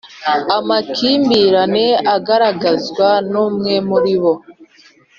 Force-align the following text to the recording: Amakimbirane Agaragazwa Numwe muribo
Amakimbirane 0.57 1.85
Agaragazwa 2.15 3.07
Numwe 3.31 3.73
muribo 3.87 4.31